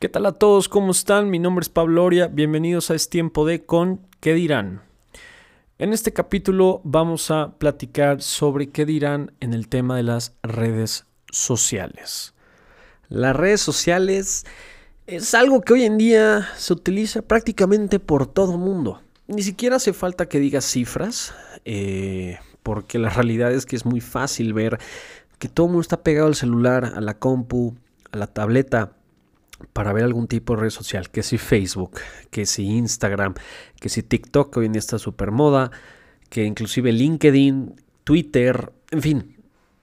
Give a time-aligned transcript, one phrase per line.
[0.00, 0.70] ¿Qué tal a todos?
[0.70, 1.28] ¿Cómo están?
[1.28, 2.26] Mi nombre es Pablo Oria.
[2.26, 4.80] Bienvenidos a Es Tiempo de Con ¿Qué dirán?
[5.78, 11.04] En este capítulo vamos a platicar sobre qué dirán en el tema de las redes
[11.30, 12.32] sociales.
[13.10, 14.46] Las redes sociales
[15.06, 19.02] es algo que hoy en día se utiliza prácticamente por todo el mundo.
[19.26, 21.34] Ni siquiera hace falta que digas cifras,
[21.66, 24.78] eh, porque la realidad es que es muy fácil ver
[25.38, 27.74] que todo el mundo está pegado al celular, a la compu,
[28.12, 28.94] a la tableta
[29.72, 31.98] para ver algún tipo de red social, que si Facebook,
[32.30, 33.34] que si Instagram,
[33.80, 35.70] que si TikTok, que hoy en día está súper moda,
[36.28, 39.36] que inclusive LinkedIn, Twitter, en fin,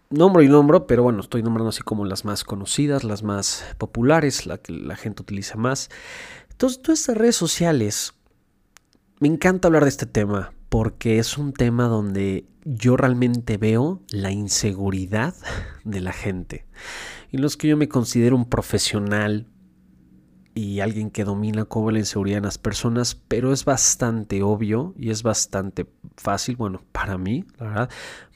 [0.10, 4.46] nombro y nombro, pero bueno, estoy nombrando así como las más conocidas, las más populares,
[4.46, 5.90] la que la gente utiliza más.
[6.52, 8.14] Entonces, todas estas redes sociales,
[9.20, 14.32] me encanta hablar de este tema, porque es un tema donde yo realmente veo la
[14.32, 15.36] inseguridad
[15.84, 16.66] de la gente.
[17.32, 19.48] Y no es que yo me considero un profesional
[20.58, 25.12] y alguien que domina cómo la inseguridad en las personas, pero es bastante obvio y
[25.12, 27.90] es bastante fácil, bueno, para mí, la verdad,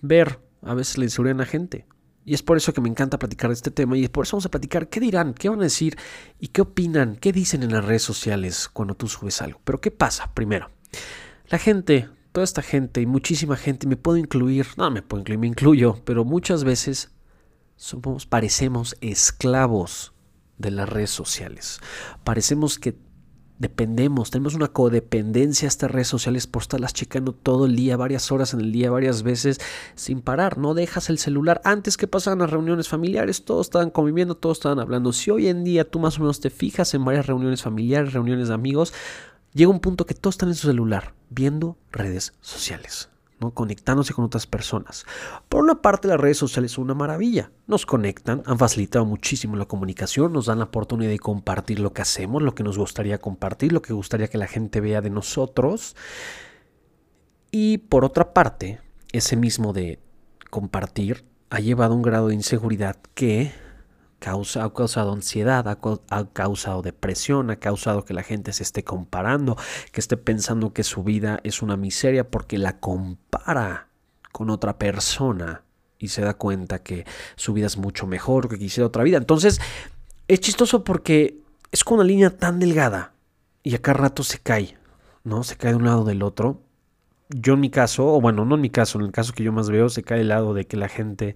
[0.04, 1.88] ver a veces la inseguridad en la gente.
[2.24, 4.38] Y es por eso que me encanta platicar de este tema y es por eso
[4.38, 5.98] vamos a platicar qué dirán, qué van a decir
[6.40, 9.60] y qué opinan, qué dicen en las redes sociales cuando tú subes algo.
[9.64, 10.32] Pero ¿qué pasa?
[10.36, 10.70] Primero,
[11.48, 15.40] la gente, toda esta gente y muchísima gente, me puedo incluir, no me puedo incluir,
[15.40, 17.10] me incluyo, pero muchas veces
[17.78, 20.14] somos, parecemos esclavos
[20.62, 21.80] de las redes sociales.
[22.24, 22.96] Parecemos que
[23.62, 28.32] dependemos, tenemos una codependencia a estas redes sociales por estarlas checando todo el día, varias
[28.32, 29.62] horas en el día, varias veces,
[29.94, 30.58] sin parar.
[30.58, 31.62] No dejas el celular.
[31.64, 35.14] Antes que pasaban las reuniones familiares, todos estaban conviviendo, todos estaban hablando.
[35.14, 38.48] Si hoy en día tú más o menos te fijas en varias reuniones familiares, reuniones
[38.48, 38.94] de amigos,
[39.54, 43.11] llega un punto que todos están en su celular, viendo redes sociales
[43.50, 45.06] conectándose con otras personas.
[45.50, 47.52] Por una parte, las redes sociales son una maravilla.
[47.66, 52.04] Nos conectan, han facilitado muchísimo la comunicación, nos dan la oportunidad de compartir lo que
[52.04, 55.96] hacemos, lo que nos gustaría compartir, lo que gustaría que la gente vea de nosotros.
[57.50, 58.80] Y por otra parte,
[59.12, 60.00] ese mismo de
[60.52, 63.52] compartir ha llevado a un grado de inseguridad que
[64.30, 69.58] ha causado ansiedad, ha, causado depresión, ha causado que la gente se esté comparando,
[69.92, 73.88] que esté pensando que su vida es una miseria porque la compara
[74.32, 75.64] con otra persona
[75.98, 77.06] y se da cuenta que
[77.36, 79.18] su vida es mucho mejor, que quisiera otra vida.
[79.18, 79.60] Entonces,
[80.28, 81.40] es chistoso porque
[81.72, 83.14] es con una línea tan delgada
[83.64, 84.78] y acá rato se cae,
[85.24, 85.44] ¿no?
[85.44, 86.62] Se cae de un lado del otro.
[87.30, 89.52] Yo en mi caso, o bueno, no en mi caso, en el caso que yo
[89.52, 91.36] más veo, se cae del lado de que la gente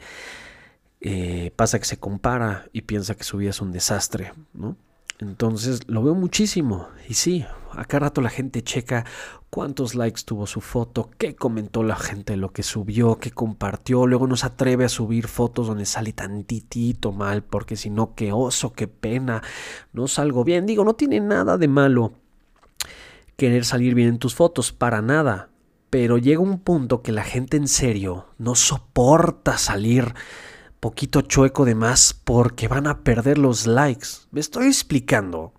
[1.02, 4.78] eh, pasa que se compara y piensa que su vida es un desastre, ¿no?
[5.20, 6.90] Entonces lo veo muchísimo.
[7.08, 9.06] Y sí, acá rato la gente checa
[9.50, 14.08] cuántos likes tuvo su foto, qué comentó la gente lo que subió, qué compartió.
[14.08, 18.34] Luego no se atreve a subir fotos donde sale tantitito mal, porque si no, qué
[18.34, 19.42] oso, qué pena,
[19.94, 20.66] no salgo bien.
[20.66, 22.14] Digo, no tiene nada de malo
[23.38, 25.50] querer salir bien en tus fotos, para nada.
[25.90, 30.14] Pero llega un punto que la gente en serio no soporta salir
[30.86, 34.08] poquito chueco de más porque van a perder los likes.
[34.30, 35.52] Me estoy explicando.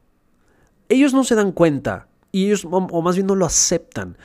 [0.89, 4.19] Ellos no se dan cuenta y ellos, o más bien no lo aceptan,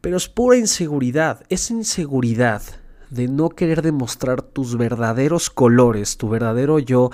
[0.00, 1.44] pero es pura inseguridad.
[1.50, 2.62] Es inseguridad
[3.10, 7.10] de no querer demostrar tus verdaderos colores, tu verdadero yo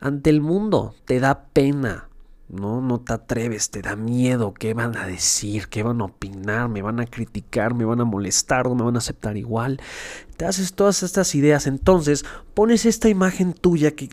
[0.00, 0.96] ante el mundo.
[1.04, 2.09] Te da pena.
[2.50, 2.80] ¿No?
[2.80, 5.68] No te atreves, te da miedo, ¿qué van a decir?
[5.68, 6.68] ¿Qué van a opinar?
[6.68, 7.74] ¿Me van a criticar?
[7.74, 8.66] ¿Me van a molestar?
[8.66, 9.80] ¿No me van a aceptar igual?
[10.36, 12.24] Te haces todas estas ideas, entonces
[12.54, 14.10] pones esta imagen tuya que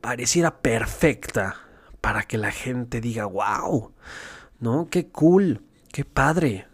[0.00, 1.56] pareciera perfecta
[2.00, 3.92] para que la gente diga, wow,
[4.60, 4.88] ¿no?
[4.90, 5.62] Qué cool,
[5.92, 6.66] qué padre.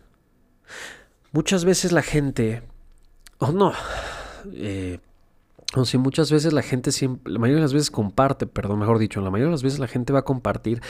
[1.33, 2.63] Muchas veces la gente,
[3.39, 3.73] o oh no,
[4.53, 5.01] eh,
[5.77, 9.21] o muchas veces la gente siempre, la mayoría de las veces comparte, perdón, mejor dicho,
[9.21, 10.81] la mayoría de las veces la gente va a compartir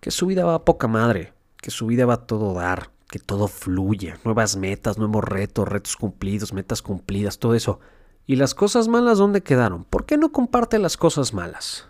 [0.00, 3.18] que su vida va a poca madre, que su vida va a todo dar, que
[3.18, 7.78] todo fluye, nuevas metas, nuevos retos, retos cumplidos, metas cumplidas, todo eso.
[8.26, 9.84] ¿Y las cosas malas dónde quedaron?
[9.84, 11.88] ¿Por qué no comparte las cosas malas?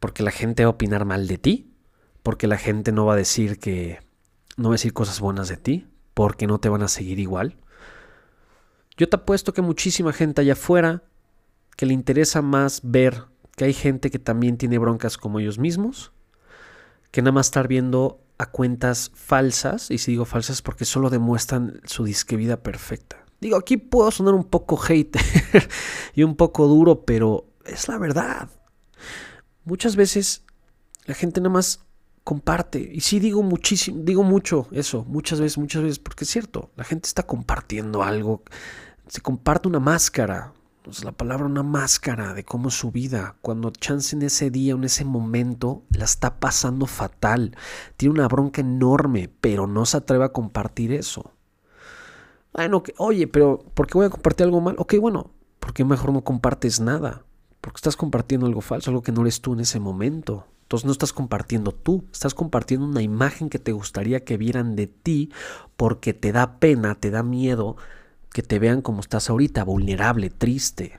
[0.00, 1.74] ¿Porque la gente va a opinar mal de ti?
[2.22, 4.00] ¿Porque la gente no va a decir que
[4.56, 5.86] no va a decir cosas buenas de ti?
[6.14, 7.56] ¿Porque no te van a seguir igual?
[8.96, 11.02] Yo te apuesto que muchísima gente allá afuera
[11.76, 13.24] que le interesa más ver
[13.56, 16.12] que hay gente que también tiene broncas como ellos mismos,
[17.10, 21.80] que nada más estar viendo a cuentas falsas, y si digo falsas porque solo demuestran
[21.84, 23.24] su disque vida perfecta.
[23.40, 25.22] Digo, aquí puedo sonar un poco hater
[26.14, 28.48] y un poco duro, pero es la verdad.
[29.64, 30.44] Muchas veces
[31.04, 31.84] la gente nada más
[32.24, 32.78] comparte.
[32.80, 36.84] Y sí digo muchísimo, digo mucho eso, muchas veces, muchas veces, porque es cierto, la
[36.84, 38.42] gente está compartiendo algo,
[39.08, 40.52] se comparte una máscara,
[40.90, 43.36] es la palabra una máscara de cómo su vida.
[43.40, 47.56] Cuando Chance en ese día, en ese momento, la está pasando fatal.
[47.96, 51.32] Tiene una bronca enorme, pero no se atreve a compartir eso.
[52.52, 54.74] Bueno, oye, pero ¿por qué voy a compartir algo mal?
[54.78, 55.30] Ok, bueno,
[55.60, 57.24] ¿por qué mejor no compartes nada?
[57.60, 60.46] Porque estás compartiendo algo falso, algo que no eres tú en ese momento.
[60.62, 64.86] Entonces no estás compartiendo tú, estás compartiendo una imagen que te gustaría que vieran de
[64.86, 65.30] ti
[65.76, 67.76] porque te da pena, te da miedo
[68.32, 70.98] que te vean como estás ahorita, vulnerable, triste.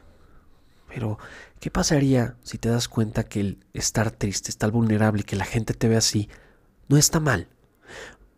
[0.87, 1.17] Pero,
[1.59, 5.45] ¿qué pasaría si te das cuenta que el estar triste, estar vulnerable y que la
[5.45, 6.29] gente te ve así,
[6.87, 7.47] no está mal?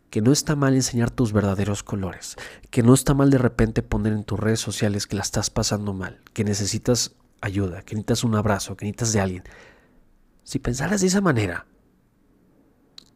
[0.10, 2.38] Que no está mal enseñar tus verdaderos colores,
[2.70, 5.94] que no está mal de repente poner en tus redes sociales que la estás pasando
[5.94, 9.44] mal, que necesitas ayuda, que necesitas un abrazo, que necesitas de alguien.
[10.44, 11.66] Si pensaras de esa manera,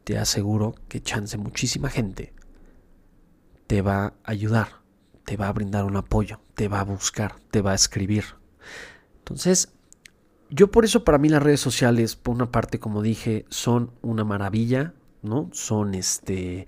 [0.04, 2.34] te aseguro que chance muchísima gente
[3.66, 4.79] te va a ayudar
[5.24, 8.24] te va a brindar un apoyo, te va a buscar, te va a escribir.
[9.18, 9.72] Entonces,
[10.50, 14.24] yo por eso para mí las redes sociales, por una parte, como dije, son una
[14.24, 15.48] maravilla, ¿no?
[15.52, 16.66] Son este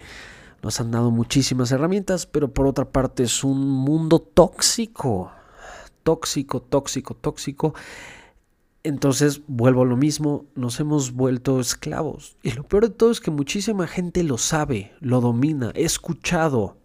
[0.63, 5.33] nos han dado muchísimas herramientas, pero por otra parte es un mundo tóxico,
[6.05, 7.75] tóxico, tóxico, tóxico.
[8.85, 12.37] Entonces vuelvo a lo mismo, nos hemos vuelto esclavos.
[12.45, 16.77] Y lo peor de todo es que muchísima gente lo sabe, lo domina, he escuchado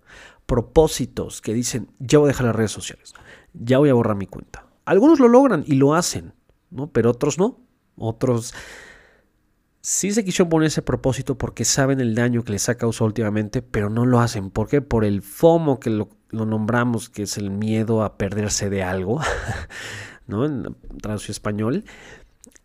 [0.47, 3.13] propósitos que dicen, ya voy a dejar las redes sociales,
[3.53, 4.65] ya voy a borrar mi cuenta.
[4.85, 6.33] Algunos lo logran y lo hacen,
[6.71, 6.89] ¿no?
[6.91, 7.59] Pero otros no.
[7.97, 8.53] Otros
[9.81, 13.61] sí se quisieron poner ese propósito porque saben el daño que les ha causado últimamente,
[13.61, 14.49] pero no lo hacen.
[14.49, 14.81] ¿Por qué?
[14.81, 19.19] Por el FOMO que lo, lo nombramos, que es el miedo a perderse de algo,
[20.27, 20.45] ¿no?
[20.45, 21.83] En traducción español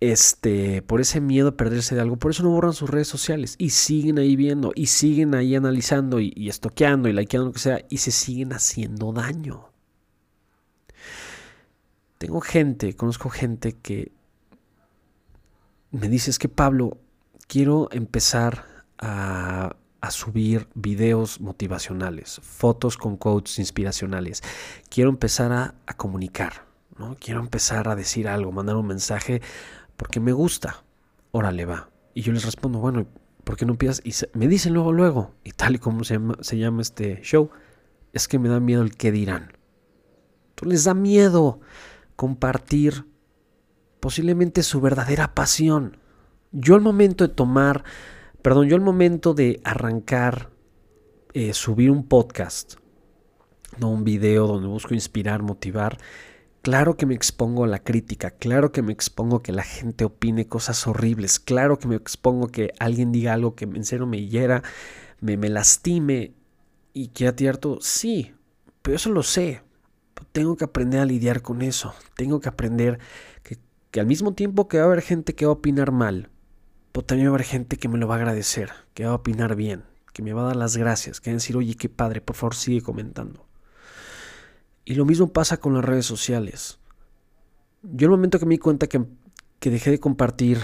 [0.01, 3.55] este, por ese miedo a perderse de algo, por eso no borran sus redes sociales
[3.59, 7.85] y siguen ahí viendo y siguen ahí analizando y, estoqueando y likeando lo que sea
[7.89, 9.71] y se siguen haciendo daño.
[12.19, 14.13] Tengo gente, conozco gente que
[15.91, 16.99] me dice es que Pablo,
[17.47, 18.65] quiero empezar
[18.99, 24.43] a, a subir videos motivacionales, fotos con quotes inspiracionales.
[24.91, 26.67] Quiero empezar a, a comunicar,
[26.99, 27.17] ¿no?
[27.19, 29.43] Quiero empezar a decir algo, mandar un mensaje
[29.97, 30.85] porque me gusta.
[31.31, 31.91] Órale, va.
[32.15, 33.07] Y yo les respondo, bueno,
[33.45, 34.03] ¿por qué no empiezas?
[34.05, 37.51] Y me dicen luego, luego, y tal y como se llama, se llama este show,
[38.13, 39.53] es que me da miedo el qué dirán.
[40.51, 41.61] Entonces les da miedo
[42.17, 43.07] compartir
[44.01, 45.97] posiblemente su verdadera pasión.
[46.51, 47.85] Yo al momento de tomar,
[48.43, 50.51] perdón, yo al momento de arrancar,
[51.33, 52.75] eh, subir un podcast,
[53.79, 55.99] no un video donde busco inspirar, motivar,
[56.63, 60.05] Claro que me expongo a la crítica, claro que me expongo a que la gente
[60.05, 64.07] opine cosas horribles, claro que me expongo a que alguien diga algo que en serio
[64.07, 64.63] me hiera,
[65.21, 66.35] me, me lastime
[66.93, 67.59] y quiera tirar.
[67.81, 68.33] Sí,
[68.81, 69.63] pero eso lo sé.
[70.31, 71.95] Tengo que aprender a lidiar con eso.
[72.15, 73.01] Tengo que aprender
[73.43, 73.59] que,
[73.91, 76.31] que al mismo tiempo que va a haber gente que va a opinar mal,
[76.93, 79.17] pero también va a haber gente que me lo va a agradecer, que va a
[79.17, 79.83] opinar bien,
[80.13, 82.37] que me va a dar las gracias, que va a decir, oye, qué padre, por
[82.37, 83.49] favor sigue comentando.
[84.85, 86.79] Y lo mismo pasa con las redes sociales.
[87.83, 89.05] Yo el momento que me di cuenta que,
[89.59, 90.59] que dejé de compartir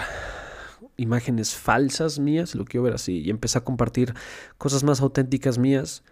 [0.97, 4.15] imágenes falsas mías, lo quiero ver así, y empecé a compartir
[4.59, 6.03] cosas más auténticas mías,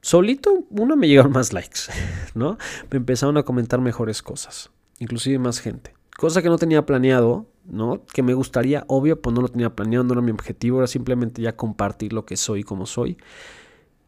[0.00, 1.80] solito, uno me llegaron más likes,
[2.34, 2.56] ¿no?
[2.90, 5.94] Me empezaron a comentar mejores cosas, inclusive más gente.
[6.16, 8.04] Cosa que no tenía planeado, ¿no?
[8.12, 11.42] Que me gustaría, obvio, pues no lo tenía planeado, no era mi objetivo, era simplemente
[11.42, 13.16] ya compartir lo que soy como soy.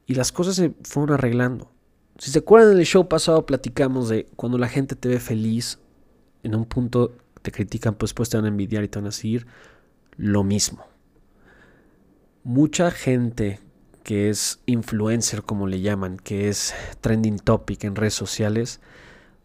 [0.07, 1.71] Y las cosas se fueron arreglando.
[2.19, 5.79] Si se acuerdan del show pasado platicamos de cuando la gente te ve feliz,
[6.43, 9.13] en un punto te critican, pues después te van a envidiar y te van a
[9.13, 9.47] seguir,
[10.17, 10.85] lo mismo.
[12.45, 13.61] Mucha gente
[14.03, 18.81] que es influencer, como le llaman, que es trending topic en redes sociales,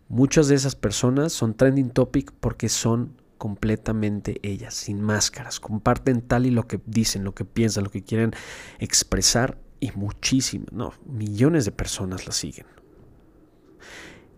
[0.10, 6.48] muchas de esas personas son trending topic porque son completamente ellas, sin máscaras, comparten tal
[6.48, 8.32] y lo que dicen, lo que piensan, lo que quieren
[8.80, 12.66] expresar y muchísimas, no, millones de personas la siguen.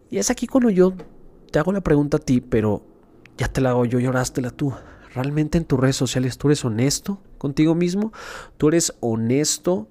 [0.10, 0.94] Y es aquí cuando yo
[1.52, 2.84] te hago la pregunta a ti, pero
[3.38, 4.74] ya te la hago yo, llorástela tú.
[5.14, 8.12] ¿Realmente en tus redes sociales tú eres honesto contigo mismo?
[8.58, 9.88] ¿Tú eres honesto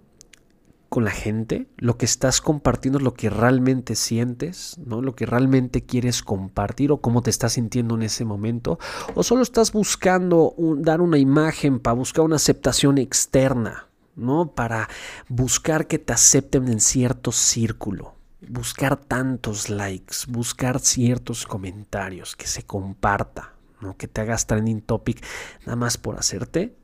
[0.88, 1.66] con la gente?
[1.76, 4.78] ¿Lo que estás compartiendo es lo que realmente sientes?
[4.84, 5.02] ¿no?
[5.02, 8.78] ¿Lo que realmente quieres compartir o cómo te estás sintiendo en ese momento?
[9.14, 13.87] ¿O solo estás buscando dar una imagen para buscar una aceptación externa?
[14.18, 14.52] ¿No?
[14.52, 14.88] Para
[15.28, 18.14] buscar que te acepten en cierto círculo,
[18.46, 23.96] buscar tantos likes, buscar ciertos comentarios, que se comparta, ¿no?
[23.96, 25.24] Que te hagas trending topic
[25.64, 26.76] nada más por hacerte.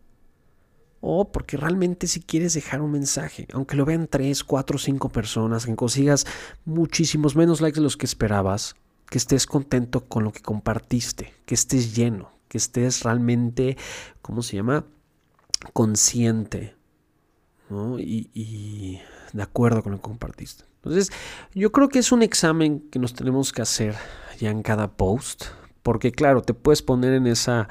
[1.07, 5.67] O porque realmente si quieres dejar un mensaje, aunque lo vean 3, 4, 5 personas,
[5.67, 6.27] que consigas
[6.65, 8.75] muchísimos menos likes de los que esperabas,
[9.11, 13.77] que estés contento con lo que compartiste, que estés lleno, que estés realmente,
[14.23, 14.87] ¿cómo se llama?
[15.75, 16.75] Consciente,
[17.99, 19.01] y
[19.33, 20.65] de acuerdo con lo que compartiste.
[20.85, 21.11] Entonces,
[21.55, 23.95] yo creo que es un examen que nos tenemos que hacer
[24.39, 25.47] ya en cada post,
[25.83, 27.69] porque claro, te puedes poner en esa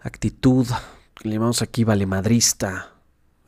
[0.00, 0.66] actitud
[1.14, 2.90] que le llamamos aquí valemadrista.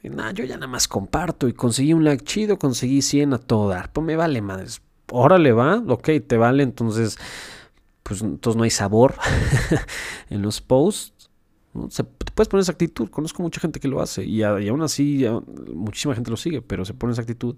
[0.03, 3.69] Nah, yo ya nada más comparto y conseguí un like chido, conseguí 100 a todo
[3.69, 3.93] dar.
[3.93, 4.81] Pues me vale madres.
[5.11, 7.19] Órale, va, ok, te vale, entonces,
[8.03, 9.17] pues entonces no hay sabor
[10.31, 11.13] en los posts.
[11.91, 13.09] Se, te puedes poner esa actitud.
[13.09, 15.25] Conozco mucha gente que lo hace y, aún así
[15.75, 17.57] muchísima gente lo sigue, pero se pone esa actitud.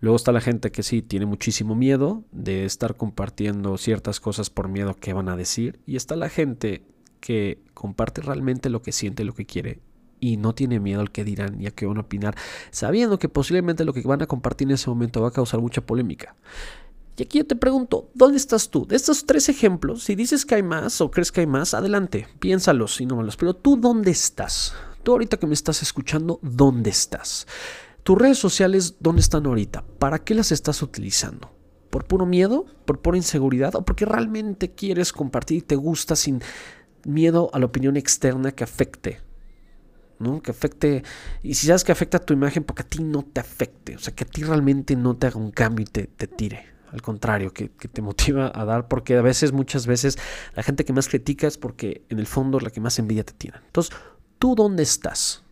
[0.00, 4.68] Luego está la gente que sí tiene muchísimo miedo de estar compartiendo ciertas cosas por
[4.68, 5.80] miedo a qué van a decir.
[5.86, 6.82] Y está la gente
[7.20, 9.80] que comparte realmente lo que siente, lo que quiere
[10.20, 12.34] y no tiene miedo al que dirán y a qué van a opinar,
[12.70, 15.82] sabiendo que posiblemente lo que van a compartir en ese momento va a causar mucha
[15.82, 16.34] polémica.
[17.16, 18.86] Y aquí yo te pregunto, ¿dónde estás tú?
[18.86, 22.26] De estos tres ejemplos, si dices que hay más o crees que hay más, adelante,
[22.40, 23.36] piénsalos y no me los.
[23.36, 24.74] Pero tú, ¿dónde estás?
[25.04, 27.46] Tú ahorita que me estás escuchando, ¿dónde estás?
[28.02, 29.84] Tus redes sociales, ¿dónde están ahorita?
[29.98, 31.52] ¿Para qué las estás utilizando?
[31.88, 32.66] ¿Por puro miedo?
[32.84, 33.76] ¿Por pura inseguridad?
[33.76, 36.42] ¿O porque realmente quieres compartir y te gusta sin
[37.04, 39.20] miedo a la opinión externa que afecte?
[40.18, 40.42] ¿no?
[40.42, 41.04] Que afecte,
[41.42, 43.98] y si sabes que afecta a tu imagen, porque a ti no te afecte, o
[43.98, 47.52] sea, que a ti realmente no te haga un cambio y te tire al contrario,
[47.52, 50.16] que, te motiva a dar, porque a veces, muchas veces,
[50.54, 53.32] la gente que más critica es porque en el fondo la que más envidia te
[53.32, 53.58] tiene.
[53.66, 53.92] Entonces,
[54.38, 55.42] ¿tú dónde estás?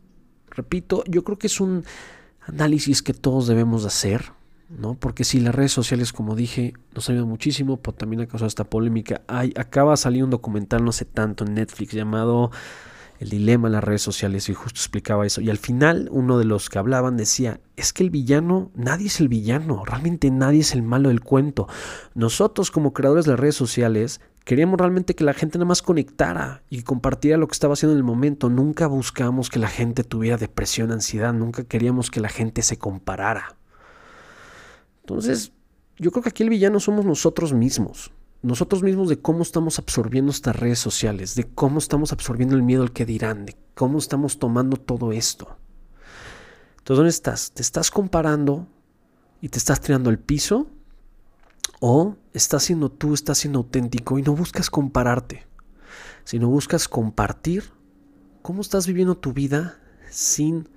[0.51, 1.85] Repito, yo creo que es un
[2.47, 4.31] análisis que todos debemos hacer,
[4.69, 4.95] ¿no?
[4.95, 8.63] Porque si las redes sociales, como dije, nos ayudan muchísimo, pero también ha causado esta
[8.63, 9.23] polémica.
[9.27, 12.53] Hay, acaba de salir un documental no sé tanto en Netflix llamado
[13.23, 15.41] el dilema en las redes sociales y justo explicaba eso.
[15.41, 19.21] Y al final uno de los que hablaban decía, es que el villano, nadie es
[19.21, 21.69] el villano, realmente nadie es el malo del cuento.
[22.15, 26.65] Nosotros como creadores de las redes sociales queríamos realmente que la gente nada más conectara
[26.69, 28.51] y compartiera lo que estaba haciendo en el momento.
[28.51, 33.55] Nunca buscamos que la gente tuviera depresión, ansiedad, nunca queríamos que la gente se comparara.
[35.03, 35.53] Entonces,
[35.97, 38.11] yo creo que aquí el villano somos nosotros mismos
[38.43, 42.83] nosotros mismos de cómo estamos absorbiendo estas redes sociales, de cómo estamos absorbiendo el miedo
[42.83, 45.57] al que dirán, de cómo estamos tomando todo esto.
[46.79, 47.53] Entonces, ¿dónde estás?
[47.53, 48.67] ¿Te estás comparando
[49.41, 50.67] y te estás tirando al piso?
[51.81, 55.47] ¿O estás siendo tú, estás siendo auténtico y no buscas compararte,
[56.25, 57.73] sino buscas compartir
[58.43, 59.81] cómo estás viviendo tu vida
[60.11, 60.69] sin,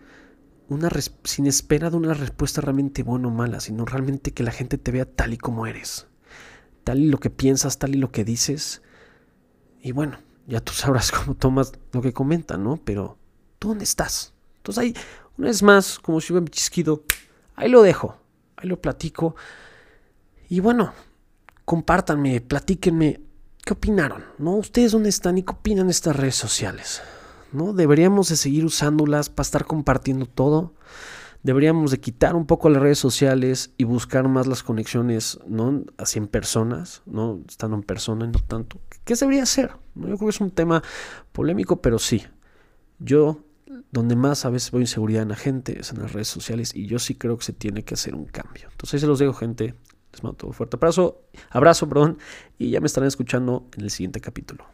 [0.70, 0.90] una
[1.24, 4.92] sin espera de una respuesta realmente buena o mala, sino realmente que la gente te
[4.92, 6.08] vea tal y como eres?
[6.86, 8.82] Tal y lo que piensas, tal y lo que dices.
[9.82, 12.78] Y bueno, ya tú sabrás cómo tomas lo que comentan, ¿no?
[12.78, 13.18] Pero,
[13.60, 14.34] ¿tú dónde estás?
[14.58, 14.96] Entonces ahí,
[15.38, 17.04] una vez más, como si hubiera chisquido,
[17.56, 18.18] ahí lo dejo,
[18.56, 19.36] ahí lo platico.
[20.48, 20.94] Y bueno,
[21.66, 23.20] compártanme, platíquenme,
[23.66, 24.24] ¿qué opinaron?
[24.38, 24.56] ¿No?
[24.56, 27.02] ¿Ustedes dónde están y qué opinan estas redes sociales?
[27.52, 27.74] ¿No?
[27.74, 30.74] Deberíamos de seguir usándolas para estar compartiendo todo
[31.46, 35.84] deberíamos de quitar un poco las redes sociales y buscar más las conexiones, ¿no?
[35.96, 37.40] Así en personas, ¿no?
[37.48, 38.82] Estando en persona y no tanto.
[39.04, 39.70] ¿Qué se debería hacer?
[39.94, 40.82] Yo creo que es un tema
[41.32, 42.24] polémico, pero sí.
[42.98, 43.44] Yo,
[43.92, 46.88] donde más a veces veo inseguridad en la gente es en las redes sociales y
[46.88, 48.68] yo sí creo que se tiene que hacer un cambio.
[48.72, 49.76] Entonces ahí se los dejo, gente.
[50.14, 52.18] Les mando un fuerte abrazo, abrazo, perdón,
[52.58, 54.66] y ya me estarán escuchando en el siguiente capítulo.